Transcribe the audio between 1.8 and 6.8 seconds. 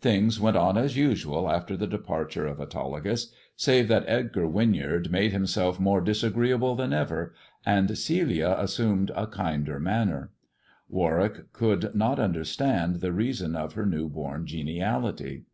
departure of Autolycus, save that Edgar Winyard made himself more disagreeable